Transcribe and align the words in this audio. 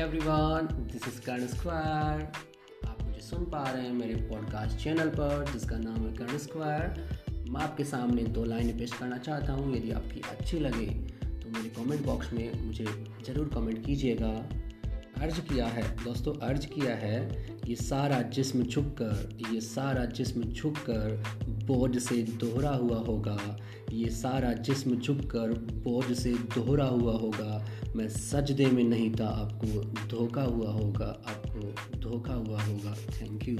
Everyone 0.00 0.68
this 0.92 1.06
is 1.08 1.20
Karn 1.20 1.46
square 1.46 2.20
आप 2.88 2.98
मुझे 3.02 3.20
सुन 3.20 3.44
पा 3.44 3.62
रहे 3.64 3.82
हैं 3.82 3.92
मेरे 3.92 4.14
पॉडकास्ट 4.28 4.78
चैनल 4.82 5.08
पर, 5.10 5.44
जिसका 5.52 5.76
नाम 5.78 6.06
है 6.06 6.12
कर्ण 6.16 6.38
स्क्वायर 6.38 7.48
मैं 7.48 7.60
आपके 7.62 7.84
सामने 7.84 8.22
दो 8.36 8.44
लाइनें 8.44 8.78
पेश 8.78 8.92
करना 8.92 9.18
चाहता 9.18 9.52
हूँ, 9.52 9.76
यदि 9.76 9.90
आपकी 9.90 10.20
अच्छी 10.30 10.58
लगे 10.58 10.86
तो 10.86 11.50
मेरे 11.50 11.68
कमेंट 11.76 12.04
बॉक्स 12.06 12.32
में 12.32 12.66
मुझे 12.66 12.84
ज़रूर 13.26 13.50
कमेंट 13.54 13.84
कीजिएगा। 13.86 14.32
अर्ज़ 15.22 15.40
किया 15.42 15.66
है, 15.66 15.82
दोस्तों, 16.04 16.34
अर्ज़ 16.40 16.66
किया 16.66 16.94
है 16.96 17.18
ये 17.68 17.74
सारा 17.76 18.20
जिस्म 18.30 18.62
झुक 18.62 18.86
कर 19.00 19.38
ये 19.52 19.60
सारा 19.60 20.04
जिस्म 20.18 20.42
झुक 20.44 20.76
कर 20.88 21.22
बोझ 21.66 21.96
से 22.02 22.22
दोहरा 22.40 22.70
हुआ 22.76 22.98
होगा। 23.08 23.36
ये 23.92 24.08
सारा 24.12 24.52
जिस्म 24.62 24.96
झुक 24.96 25.20
कर 25.30 25.52
बोझ 25.84 26.16
से 26.18 26.32
दोहरा 26.54 26.84
हुआ 26.86 27.12
होगा। 27.18 27.64
मैं 27.96 28.08
सजदे 28.08 28.66
में 28.66 28.82
नहीं 28.84 29.10
था। 29.10 29.26
आपको 29.26 29.84
धोखा 30.08 30.42
हुआ 30.42 30.70
होगा, 30.70 31.06
आपको 31.26 31.98
धोखा 31.98 32.34
हुआ 32.34 32.62
होगा। 32.62 32.94
Thank 33.20 33.48
you 33.48 33.56